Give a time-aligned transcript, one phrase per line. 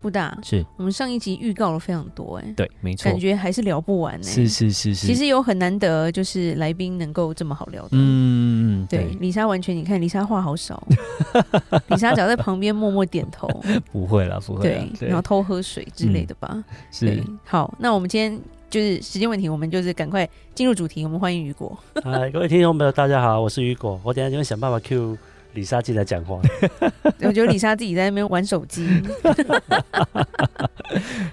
[0.00, 4.32] 布大是我们上一集预告了非常多哎、欸，对，没错，感觉还是聊不完呢、欸。
[4.32, 7.88] 是是是是，其实有很难得，就是来宾能够这么好聊的。
[7.92, 10.86] 嗯，对，对里莎完全，你看李莎话好少，
[11.88, 13.48] 李莎只要在旁边默默点头，
[13.90, 16.48] 不会了，不会对，对，然后偷喝水之类的吧。
[16.52, 21.04] 嗯、是，好，那我们今天就是时间问题，我们就是赶快进入主题。
[21.04, 21.76] 我们欢迎雨果。
[22.04, 24.00] 嗨， 各位听众朋友，大家好，我是雨果。
[24.04, 25.18] 我等下就会想办法 Q。
[25.58, 26.40] 里莎进来讲话，
[27.20, 28.86] 我觉得李莎自己在那边玩手机。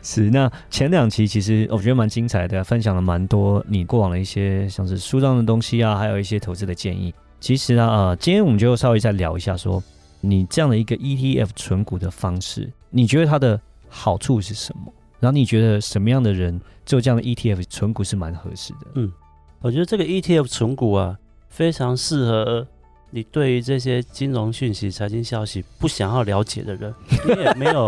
[0.02, 7.14] 是，那前两期其实我觉得蛮精彩的，分享了蛮多你过往的一些像是书上的东西啊，还有一些投资的建议。
[7.40, 9.84] 其实啊，呃，今天我们就稍微再聊一下说，说
[10.22, 14.92] 你这样的一个 ETF 存股的方式，你觉得它的好处是什么？
[15.20, 18.80] 然后你觉得什么样的人做这样的 ETF 存股是蛮合适的？
[18.96, 19.12] 嗯，
[19.62, 21.18] 我觉得这个 ETF 存股啊，
[21.50, 22.68] 非常适合。
[23.12, 26.94] 你对于这些金融讯息、财经消息不想要了解的人，
[27.26, 27.88] 你也没有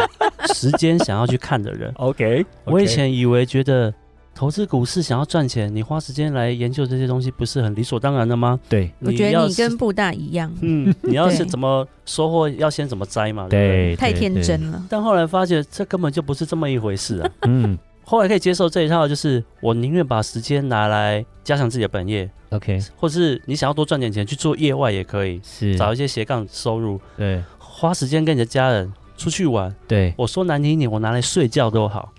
[0.53, 1.91] 时间想要去看的人。
[1.95, 3.93] okay, OK，我以前以为觉得
[4.33, 8.59] 投资股市想要赚钱，你花时间来研究这些东西不是很理所当然的吗？
[8.69, 10.53] 对，我觉得你跟布大一样。
[10.61, 13.47] 嗯， 你要是怎么收获，要先怎么摘嘛。
[13.49, 14.81] 对，对，太天真了。
[14.89, 17.29] 但后来发觉这根本就不是这么一回事啊。
[17.47, 17.77] 嗯。
[18.09, 25.75] 后来可以接受这一套，就是我宁愿把时间拿来加强自己的本业，OK，或是你想要多赚点钱去做业外也可以，是。
[25.77, 32.09] 找一些斜杠收入，对，花时间跟你的家人出去玩，对，我说难听一点，我拿来睡觉都好，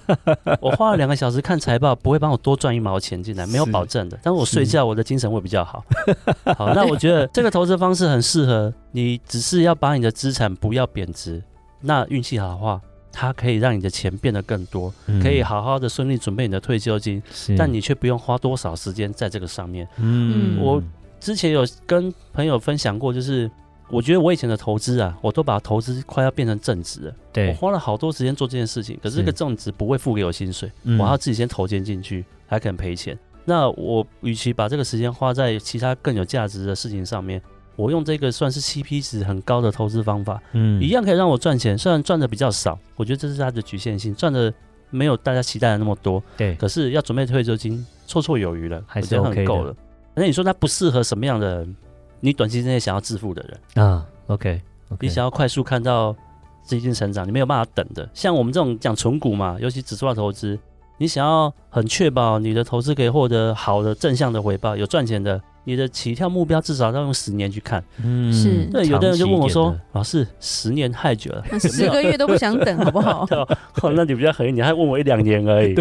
[0.60, 5.82] 我花了两个小时看财报，不会帮我多赚一毛钱进来，没有保证的，但是我睡觉我的精神会比较好。
[6.54, 11.42] 好，那我觉得这个投资方式很适合你，只是要把你的资产不要贬值，
[11.80, 12.78] 那运气好的话。
[13.12, 17.22] 它可以让你的钱变得更多，嗯、可以好好的顺利准备你的退休金，
[17.56, 19.86] 但你却不用花多少时间在这个上面。
[19.96, 20.82] 嗯，我
[21.18, 23.50] 之前有跟朋友分享过，就是
[23.90, 27.14] 我觉得我以前的投资啊，我都把投资快要变成正职了。
[27.32, 33.18] 对，我花了好多时间做这件事情，可是这个正职不会付给我薪水，我要自己先投钱进去，还可能赔钱。
[33.44, 37.42] 那我与其把这个时间花在其他更有价值的事情上面。
[37.76, 44.52] 我用这个算是 CP 值很高的投资方法，嗯，一样可以让我赚钱，虽然赚的比较少，我觉得这是它的局限性，赚的
[44.90, 46.54] 没有大家期待的那么多，对。
[46.56, 49.74] 可是要准备退休金，绰绰有余了，还是很够了。
[50.14, 51.76] 那你说它不适合什么样的人？
[52.20, 54.60] 你短期之内想要致富的人啊，OK，
[55.00, 56.14] 你想要快速看到
[56.62, 58.06] 资金成长，你没有办法等的。
[58.12, 60.58] 像我们这种讲纯股嘛，尤其指数化投资，
[60.98, 65.40] 你想要很确保你的投资可以获得好的正向的回报，有赚钱的。
[65.64, 68.66] 你的起跳目标至少要用十年去看，嗯，是。
[68.72, 73.26] 对，有的人就问我说：“老师，十年太久了，十个月都不想等，好不好？”
[73.82, 75.74] 哦，那你比较狠一点，还问我一两年而已，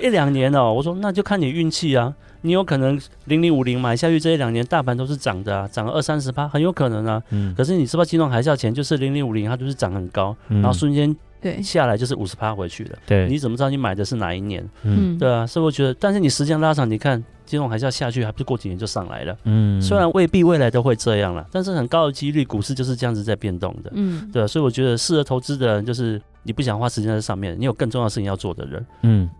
[0.00, 0.72] 一两年哦。
[0.72, 2.12] 我说那就看你运气啊，
[2.42, 7.22] 你有可能零零五零买下去，这一两年大盘都是涨的啊，涨了二三十趴，很有可能啊。
[7.30, 7.54] 嗯。
[7.56, 11.16] 可是你知道金融海啸前就是零零五零，它就是涨很高，然后瞬间。
[11.54, 12.98] 对，下来就是五十趴回去了。
[13.06, 14.68] 对，你怎么知道你买的是哪一年？
[14.82, 19.36] 嗯，对啊，所以我觉得，但是你时间拉长，你看金融还是要下去，还不是过几年就上来了？
[19.44, 23.90] 嗯，虽然未必未来都会这样了，但是很高的几率，股市就是这样子在变动的。
[23.94, 28.86] 嗯，对啊，所以我觉得适合投资的人，就是你不想花时间在上面，你有更重要的事情要做的人。
[29.02, 29.30] 嗯，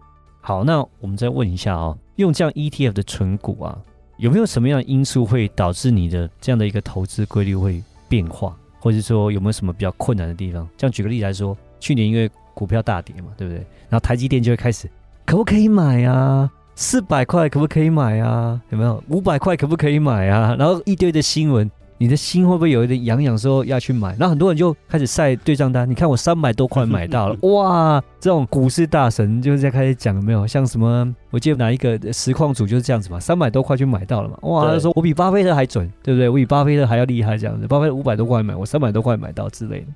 [0.41, 3.77] 好，那我们再问一下啊、哦，用这样 ETF 的存股啊，
[4.19, 10.69] 有没有什么样的因素会导致你的这样的一个投资规律会变化，或者说有没有什么比较困难的地方？
[10.77, 11.57] 这样举个例子来说。
[11.81, 13.59] 去年因为股票大跌嘛，对不对？
[13.89, 14.89] 然后台积电就会开始，
[15.25, 16.51] 可不可以买啊？
[16.75, 18.61] 四百块可不可以买啊？
[18.71, 20.55] 有没有五百块可不可以买啊？
[20.59, 24.11] 然后一堆的新闻，你的心会不会有一点痒痒，说要去买？
[24.19, 28.03] 然后很多人就开始晒对账单，你看我三百多块买到了， 哇！
[28.21, 30.47] 这种股市大神就是在开始讲，有没有？
[30.47, 31.15] 像什么？
[31.31, 34.71] 我记得哪一个实况组就是这样子嘛，三百多块就买到了嘛，哇！
[34.71, 36.29] 他说我比巴菲特还准，对不对？
[36.29, 39.87] 我比巴菲特还要厉害，这样子，巴菲特五百多块买，我三百多块买到之类的。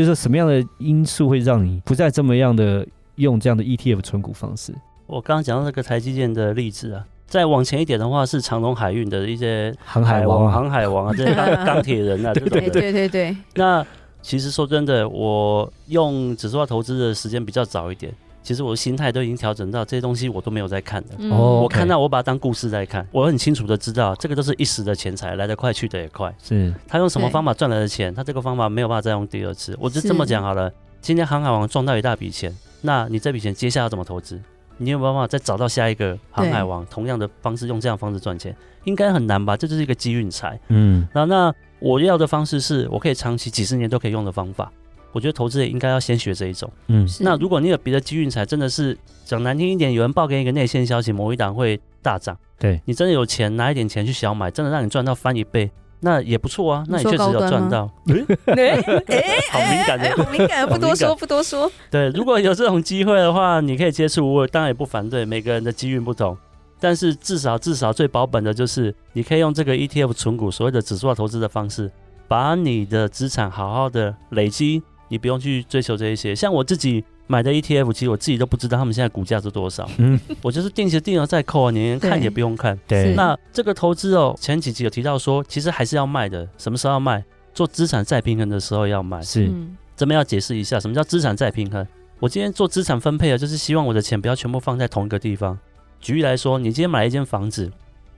[0.00, 2.86] 就是什么样的因素会让你不再这么样的
[3.16, 4.74] 用这样的 ETF 存股方式？
[5.06, 13.36] 我刚刚讲到那个台积电的例子啊，再往前一点的话是长隆海运的一些航海王、啊、航海王啊，这些钢 钢铁人啊，对对对对对。
[13.56, 13.86] 那
[14.22, 18.10] 其实说真的，我用指数化投资的时间比较早一点。
[18.50, 21.14] 其实我的心态都已经调整到这些东西我都没有在看的。
[21.30, 26.34] 哦、嗯，我看到我把它当故事在看，我很清楚的知道这个都是一时的钱财，来得快去得也快。
[26.42, 29.76] 是他用什么方法赚来的钱，他这个方法没有办法再用第二次。
[29.78, 30.68] 我就这么讲好了，
[31.00, 34.36] 今天航海王赚到一大笔钱，那你这笔钱接下来要怎么投资？
[34.78, 38.52] 你有没有办法再找到下一个航海王，同样的方式用这样的方式赚钱？
[38.82, 39.56] 应该很难吧？
[39.56, 40.58] 这就是一个机运财。
[40.70, 44.72] 嗯，然后那我要的方式是我可以长期几十年都可以用的方法。
[45.12, 46.70] 我觉得投资人应该要先学这一种。
[46.88, 55.70] 嗯，那如果你有别的机运财，真的是讲难听一点，有人报给你一个内线消息，某一档会大涨，对你真的有钱拿一点钱去小买，真的让你赚到翻一倍，
[56.00, 56.84] 那也不错啊。
[56.88, 57.90] 那你确实有赚到。
[58.46, 58.74] 哎
[59.06, 61.70] 哎， 好敏感的，好敏感，不多说，不多说。
[61.90, 65.24] 对，如果有这种机会的话，你可以接触，我当然也不反对。
[65.24, 66.36] 每个人的机运不同，
[66.80, 71.90] 但是至少至少最保本的就是，你可以用这个 ETF 存股，所谓的指数化投资的方式，
[72.26, 74.82] 把你的资产好好的累积。
[75.10, 79.86] 你不用去追求这一些，像我自己买的 ETF，其实我自己都不知道他们现在股价是多少。
[79.98, 82.78] 嗯， 我就是定期定额再扣啊，你连看也不用看。
[82.86, 86.48] 对，那这个投资哦，前几集有提到说，其实还是要卖的。
[86.56, 87.22] 什么时候要卖？
[87.52, 89.20] 做资产再平衡的时候要卖。
[89.20, 89.50] 是，
[89.96, 91.84] 这边要解释一下，什么叫资产再平衡？
[92.20, 95.58] 我今天做资产分配啊，就是希望我的钱不要全部放在同一个地方。
[96.00, 97.70] 举例来说，你今天买了一间房子，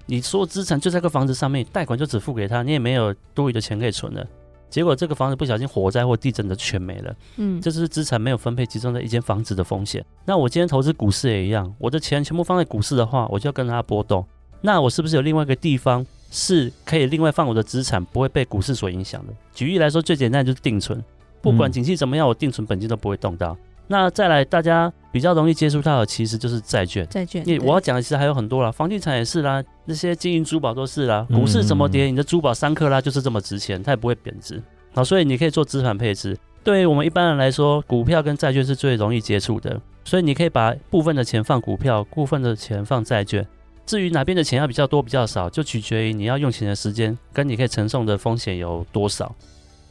[0.07, 4.27] 你所有资产就在个房子上面，贷款就只付给他，你也没有多余的钱可以存了。
[4.73, 10.03] 结果这个房子不小心火灾或地震的全没了，嗯，这就是资产没有分配集中在一间房子的风险。
[10.25, 14.27] 那我今天投资股市也一样，我的钱全部放在股市的话，我就要跟它波动。
[14.63, 19.35] 那我是不是有另外一个地方是可以另外放我的资产，不会被股市所影响的？
[19.55, 21.05] 举例来说，最简单就是定存，
[21.43, 23.55] 不管景气怎么样，我定存本金都不会动到。
[23.89, 27.07] 那再来，大家比较容易接触到的其实就是债券。
[27.09, 31.27] 债券，因为我要讲的其实还有很多啦，房地产也是啦，那些金银珠宝都是啦。
[31.31, 34.63] 股市怎么跌，你的珠宝三克拉就是这么值钱，它也不会贬值。
[34.95, 36.37] 好，所以你可以做资产配置。
[36.65, 43.47] 对于我们一般人来说，股票跟债券是最容易接触的，所以你可以把部分的钱放股票，部分的钱放债券。
[43.85, 49.35] 至于哪边的钱要比较多、比较少，就取决于你要用钱的时间跟你可以承受的风险有多少。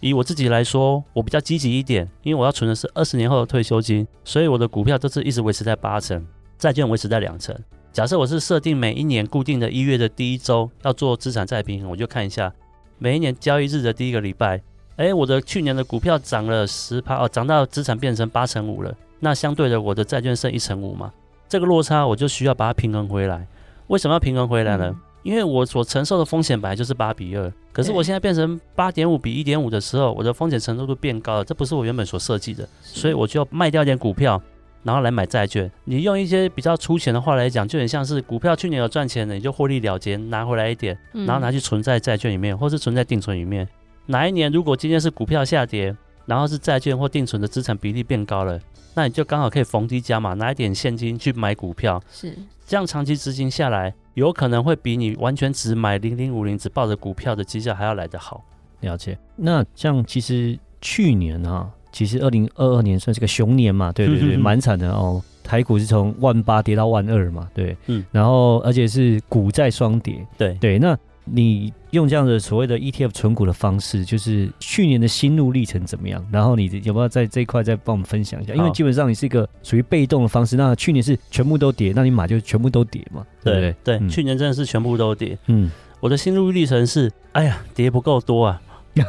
[0.01, 6.25] 以我自己来说，我比较积极一点，因为我要存的是二十年后的退休金，所以我的股票都是一直维持在八成，
[6.57, 7.55] 债券维持在两成。
[7.93, 12.51] 假设我是设定每一年固定的一月的第一周要做资产再平衡，我就看一下
[12.97, 14.61] 每一年交易日的第一个礼拜，
[14.95, 21.11] 哎，我的去年的股票涨了十趴哦，涨到资产变成八成五了，那相对的我的债券剩一成五嘛，
[21.47, 23.45] 这个落差我就需要把它平衡回来。
[23.87, 24.95] 为什么要平衡回来呢？
[25.23, 34.41] 因为我所承受的风险本来就是八比二，可是我现在变成八点五比一点五的时候，我的风险承受度变高了，这不是我原本所设计的，所以我就要卖掉一点股票，
[34.83, 35.71] 然后来买债券。
[35.85, 43.67] 你用一些比较粗浅的话来讲，就很像是股票去年有赚钱的，你就获利了结，拿回来一点，然后拿去存在债券里面，或是存在定存里面。
[44.07, 45.95] 哪一年如果今天是股票下跌，
[46.31, 48.57] 然后是债券或定存的资产比例变高了，
[48.95, 52.01] 那你就刚好可以逢低加码，拿一点现金去买股票。
[52.09, 52.33] 是。
[52.65, 58.41] 这样长期执行下来，有可能会比你完全只买零零五零，只抱着股票的绩效还要来得好。
[58.79, 59.17] 了解。
[59.35, 65.21] 那像其实去年啊，其实二零二二年算是个熊年嘛，对对对，蛮惨的哦。
[65.43, 70.97] 台股是从万八跌到万二嘛，对，嗯，然后而且是股债双跌，对对，那。
[71.25, 76.25] 你用这样的所谓的 ETF 存股的方式，就是去年的心路历程怎么样？
[76.31, 78.53] 然后你有没有在这一块再帮我们分享一下？
[78.53, 80.55] 因为基本上你是一个属于被动的方式。
[80.55, 83.25] 那去年是全部都跌，那你买就全部都跌嘛？
[83.43, 85.37] 对对对，对嗯、去年真的是全部都跌。
[85.47, 85.69] 嗯，
[85.99, 88.61] 我的心路历程是，哎呀，跌不够多啊，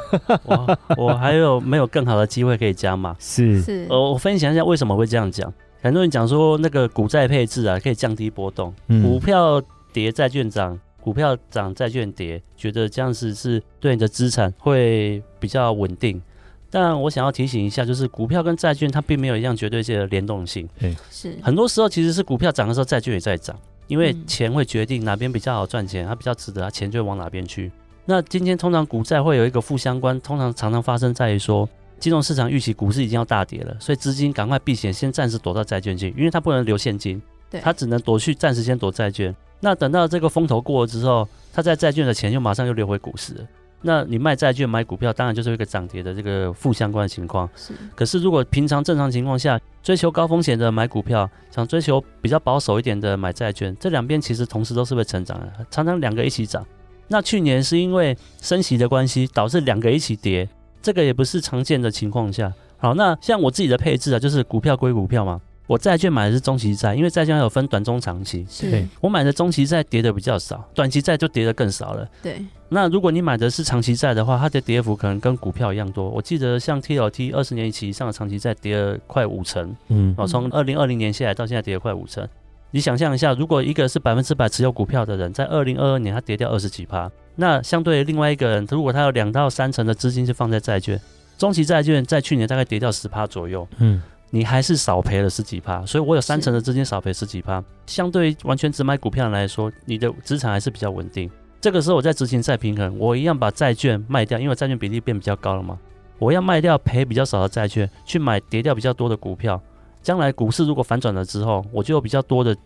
[0.44, 3.16] 我我还有没有更好的机会可以加码？
[3.18, 5.52] 是是，呃，我分享一下为什么会这样讲。
[5.80, 9.60] 很多人讲说那个股债配置啊，可以降低波动，嗯、股票
[9.92, 10.78] 跌，债券涨。
[11.02, 16.22] 股票涨，债券跌，觉得这样子是对你的资产会比较稳定。
[16.70, 20.66] 但我想要提醒一下，就是股票跟债券它并没有一样绝对性的联动性。
[20.78, 23.54] 对，是很多时候其实是股票涨的时候，债券也在涨，
[23.88, 27.70] 因为钱会决定哪边比较好赚钱，它比较值得，它钱就会往哪边去。
[28.06, 39.34] 那今天通常股债会有一个负相关，通常常常发生在于说，金融市场预期股市已经要大跌了，所以资金赶快避险，先暂时躲到债券去，因为它不能留现金，对，它只能躲去暂时先躲债券。
[39.64, 43.46] 那等到这个风头过了之后，他在债券的钱又马上又流回股市了。
[43.80, 47.48] 那你卖债券买股票，当然就是一个涨跌的这个负相关的情况。
[47.54, 47.72] 是。
[47.94, 56.66] 可是如果平常正常情况下，追求高风险的买股票，想追求比较保守一点的买债券，这两边其实同时都是会成长的，常常两个一起涨。
[57.06, 60.48] 那去年是因为升息的关系，导致两个一起跌，
[60.80, 62.52] 这个也不是常见的情况下。
[62.78, 65.40] 好，那像我自己的配置啊，就是股票归股票嘛。
[65.66, 68.44] 我债券买的是中期债，因为债券还有分短、中、长期。
[68.48, 72.06] 是我买的中期债跌的比较少，短期债就跌的更少了。
[72.22, 72.42] 对。
[72.68, 76.08] 那如果你买的是长期债的话，它的跌幅可能跟股票一样多。
[76.08, 79.74] 我记得像 TLT 二十年期以上的长期债跌了快五成。
[79.88, 80.14] 嗯。
[80.18, 82.26] 哦，从二零二零年下来到现在跌了快五成。
[82.70, 90.98] 你想象一下，如果一个是百分之百持有股票的人，在二零二二年他跌掉二十几趴，那相对另外一个人，如果他有两到三成的资金是放在债券，
[91.36, 93.68] 中期债券在去年大概跌掉十趴左右。
[93.78, 94.02] 嗯。
[94.34, 95.84] 你还是少赔了十几趴。
[95.84, 101.30] 所以我有三成的资金少赔十几趴，相对完全只买股票来说，你的资产还是比较稳定。
[101.60, 105.78] 这个时候我在执行再平衡，我一样把债券卖掉，因为债券比例变比较高了嘛。
[106.18, 109.60] 我要卖掉赔比较少的债券，去买跌掉比较多的股票。
[110.02, 112.56] 将来股市如果反转了之后，我就有比较多的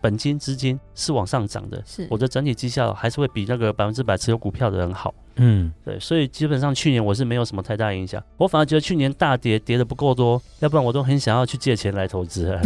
[0.00, 5.12] 本金资金是往上涨的，是我的整体绩效还是会比那个百分之百持有股票的人好。
[5.38, 12.58] 嗯，对，所以基本上去年我是没有什么太大影响，我反而觉得去年大跌跌的不够多，要不然我都很想要去借钱来投资，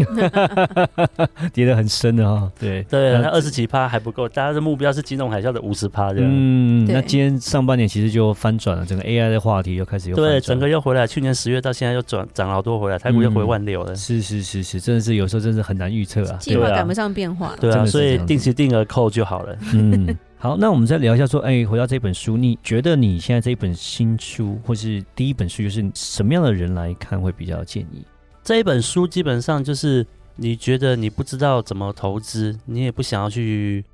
[1.53, 2.51] 跌得很深的哈。
[2.59, 6.29] 对对，那二十几趴还不够，大家的目标是金融海啸的五十趴这样。
[6.31, 13.95] 嗯，那今天上半年其实就翻转了，整个 AI 的话题又开始又对，整个又回来，去年十月到现在又转涨好多回来，台股又回万六了。
[13.95, 17.55] 是是是是，真的是有时候真的很难预测啊，计划赶不上变化。
[17.61, 19.57] 对啊，所以定期定额扣就好了。
[19.75, 20.17] 嗯。
[20.43, 28.05] 好，那我们再聊一下，说，哎，回到这本书，你觉得你现在这一本新书，或是第一本书，就是什么样的人来看会比较建议？
[28.43, 33.85] 这一本书基本上就是你觉得你不知道怎么投资，你也不想要去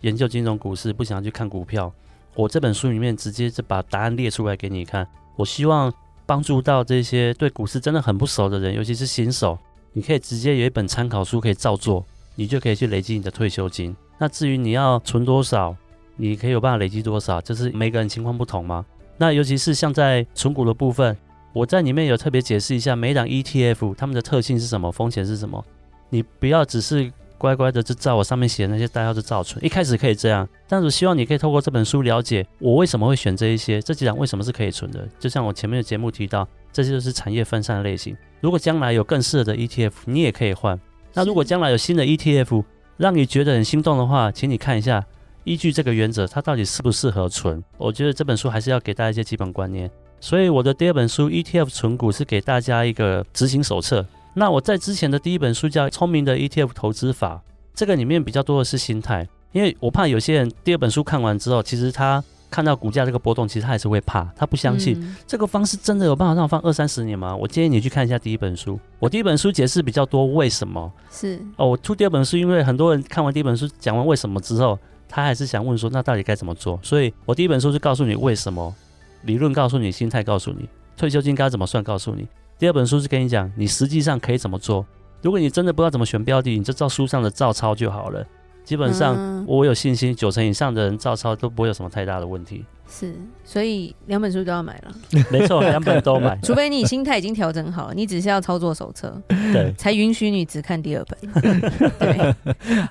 [0.00, 1.92] 研究金融股市，不想要去看股票，
[2.34, 5.06] 我这本书里面直接就把答案列出来给你看。
[5.36, 5.94] 我希望
[6.26, 9.56] 帮助到这些对股市真的很不熟的人，尤其是新手，
[9.92, 13.94] 你可以直接有一本参考书可以照做，你就可以去累积你的退休金。
[14.18, 15.76] 那至于你要存多少？
[16.16, 17.40] 你可以有办法累积多少？
[17.40, 18.84] 就是每个人情况不同吗？
[19.16, 21.16] 那尤其是像在存股的部分，
[21.52, 25.64] 我在里面有特别解释一下每档 ETF 它们的特性是什么，风险是什么。
[26.10, 29.64] 你不要只是乖乖的就照我上面写的那些代号就照存。
[29.64, 35.06] 一开始可以这样，但是我希望你可以透过这本书了解我为什么会选这一些，这几档为什么是可以存的。
[35.18, 38.16] 就像我前面的节目提到，这些就是产业分散的类型。
[38.40, 40.78] 如果将来有更适合的 ETF，你也可以换。
[41.12, 42.64] 那如果将来有新的 ETF
[42.96, 45.04] 让你觉得很心动的话，请你看一下。
[45.44, 47.62] 依据这个原则，它到底适不适合存？
[47.76, 49.90] 我觉得这本书还是要给大家一些基本观念。
[50.20, 54.04] 所以我的第二本书 ETF 存股是给大家一个执行手册。
[54.32, 57.34] 那我在之前的第一本书叫《聪明的 ETF 投资法》，
[57.74, 67.36] 这个里面比较多的是心态，因为我怕有些人第二本书看完之后，其实他看到股价这个波动，其实他还是会怕，他不相信、嗯、这个方式真的有办法让我放二三十年吗？
[67.36, 68.80] 我建议你去看一下第一本书。
[68.98, 74.78] 我第一本书解释比较多为什么是哦，我出第二本书，因为很多人看完第一本书讲完为什么之后。
[75.14, 76.76] 他还是想问说，那到底该怎么做？
[76.82, 78.74] 所以我第一本书是告诉你为什么，
[79.22, 82.26] 理论告诉你，心态告诉你，退休金该怎么算告诉你。
[82.58, 84.84] 第二本书是跟你讲，你实际上可以怎么做。
[85.22, 88.26] 如果你真的不知道怎么选标的，你就照书上的照抄就好了。
[88.64, 92.64] 基本上我有信心，九成以上的人照抄都不会有什么太大的问题。
[92.86, 93.14] 是，
[93.44, 94.94] 所以两本书都要买了。
[95.32, 96.38] 没错，两本都买。
[96.44, 99.20] 除非你心态已经调整好，你只是要操作手册，
[99.52, 101.32] 对，才允许你只看第二本。
[101.98, 102.34] 对。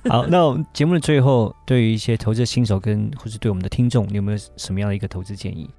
[0.10, 5.70] 好，那我们节目的最后，对于一些投资新手跟或是对我们的听众，你有没有什么样的一个投资建议？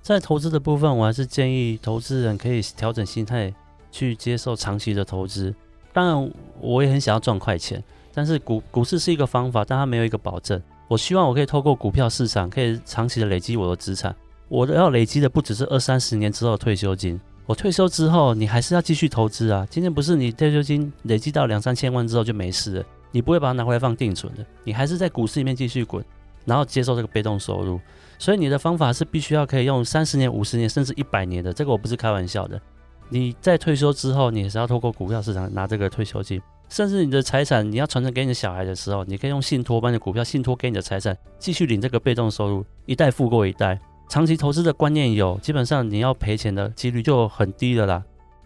[0.00, 3.52] 在投资的部分，我还是建议投资人可以调整心态，
[3.90, 5.54] 去接受长期的投资。
[5.92, 10.60] 当然，我也很想要赚快钱，但是股股市是一个方法，但它没有一个保证。
[10.88, 14.14] 我希望我可以透过股票市场，可以长期的累积我的资产。
[14.48, 17.18] 我要累积的不只是二三十年之后的退休金。
[17.46, 19.66] 我退休之后，你还是要继续投资啊。
[19.68, 26.04] 今天不是你退休金累积到两三千万之后就没事了，你不会把它拿回来放定存的，你还是在股市里面继续滚，
[26.44, 27.80] 然后接受这个被动收入。
[28.18, 32.60] 所以你的方法是必须要可以用三十年、五十年甚至一百年的，这个我不是开玩笑的。
[33.08, 36.40] 你在退休之后，你也是要透过股票市场拿这个退休金。
[36.74, 43.78] 甚至你的财产你要传承给你的小孩的时候，你可以用信托把你的股票信托给你的财产，继续领这个被动收入，一代富过一代。
[44.08, 48.02] 长期投资的观念有，基本上你要赔钱的几率就很低了啦。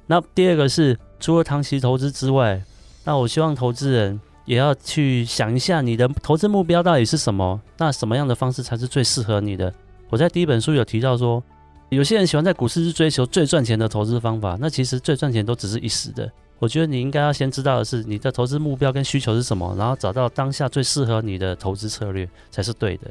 [0.07, 2.63] 那第二个是，除了长期投资之外，
[3.03, 7.59] 那我希望投资人也要去想一下，你的投资目标到底是什么？
[7.79, 9.73] 那什么样的方式才是最适合你的？
[10.11, 11.43] 我在第一本书有提到说，
[11.89, 16.31] 有些人喜欢在股市去追求最赚钱的投资方法，那其实最赚钱都只是一时的。
[16.61, 23.11] 我觉得你应该要先知道的是你的投资目标跟需求是什么，然后找到当下最适合你的投资策略才是对的。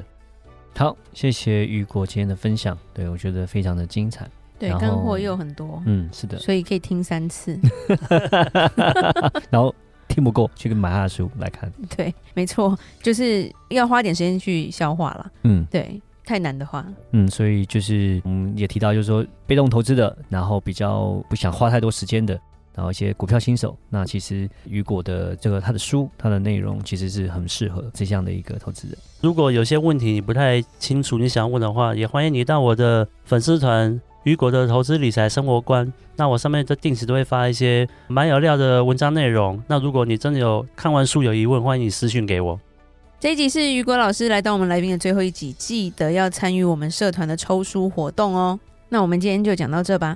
[0.75, 7.57] 好，谢谢雨果今天的分享，对，我觉得非常的精彩，对，干货也有很多，嗯，是的，所以可以听三次
[9.49, 9.73] 然后
[10.07, 22.39] 听不够去买他的书来看，对，没错，就是要花点时间去消化了，嗯，对，太难的话，嗯，所以就是嗯也提到就是说被动投资的，然后比较不想花太多时间的。
[22.77, 28.95] 然后一些股票新手，那其实雨果的这个他的书，他的内容其实是很适合这样的一个投资人。
[29.19, 35.91] 如果有些问题你不太清楚，你想要问的话，也欢迎你到我的粉丝团雨果的投资理财生活观。
[36.17, 39.59] 那我上面都定时都会发一些蛮有料的文章内容。
[39.67, 42.59] 那如果你真的有看完书有疑问，欢迎你私讯给我。
[43.19, 48.59] 这一集是雨果老师来到我们来宾的最后一集，记得要参与我们社团的抽书活动哦。
[48.89, 50.15] 那我们今天就讲到这吧。